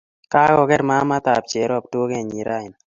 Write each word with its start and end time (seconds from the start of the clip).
Kagogeer 0.31 0.81
mamatab 0.89 1.43
cherop 1.51 1.83
dukenyi 1.91 2.39
raini 2.47 2.77